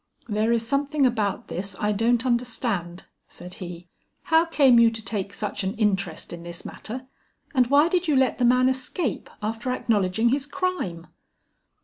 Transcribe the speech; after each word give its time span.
"There 0.27 0.51
is 0.51 0.65
something 0.67 1.05
about 1.05 1.47
this 1.47 1.75
I 1.79 1.91
don't 1.91 2.25
understand," 2.25 3.03
said 3.27 3.53
he. 3.61 3.87
"How 4.23 4.45
came 4.45 4.79
you 4.79 4.89
to 4.89 4.99
take 5.03 5.31
such 5.31 5.63
an 5.63 5.75
interest 5.75 6.33
in 6.33 6.41
this 6.41 6.65
matter; 6.65 7.05
and 7.53 7.67
why 7.67 7.87
did 7.87 8.07
you 8.07 8.15
let 8.15 8.39
the 8.39 8.45
man 8.45 8.67
escape 8.67 9.29
after 9.43 9.69
acknowledging 9.71 10.29
his 10.29 10.47
crime?" 10.47 11.05